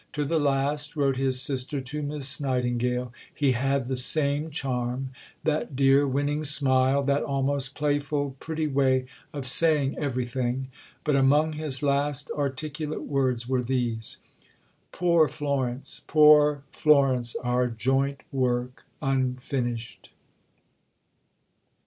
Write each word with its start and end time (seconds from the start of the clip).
"To 0.13 0.25
the 0.25 0.39
last," 0.39 0.95
wrote 0.95 1.17
his 1.17 1.39
sister 1.39 1.79
to 1.79 2.01
Miss 2.01 2.39
Nightingale, 2.41 3.13
"he 3.35 3.51
had 3.51 3.87
the 3.87 3.95
same 3.95 4.49
charm, 4.49 5.11
that 5.43 5.75
dear 5.75 6.07
winning 6.07 6.43
smile, 6.43 7.03
that 7.03 7.21
almost 7.21 7.75
playful, 7.75 8.35
pretty 8.39 8.65
way 8.65 9.05
of 9.31 9.45
saying 9.45 9.99
everything." 9.99 10.69
But 11.03 11.15
among 11.15 11.53
his 11.53 11.83
last 11.83 12.31
articulate 12.35 13.03
words 13.03 13.47
were 13.47 13.61
these: 13.61 14.17
"Poor 14.91 15.27
Florence! 15.27 16.01
Poor 16.07 16.63
Florence! 16.71 17.35
Our 17.43 17.67
joint 17.67 18.21
work 18.31 18.85
unfinished." 19.03 20.09